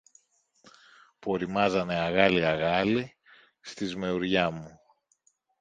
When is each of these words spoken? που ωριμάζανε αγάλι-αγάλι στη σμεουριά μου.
που 1.19 1.31
ωριμάζανε 1.31 1.95
αγάλι-αγάλι 1.95 3.17
στη 3.61 3.85
σμεουριά 3.85 4.49
μου. 4.49 4.79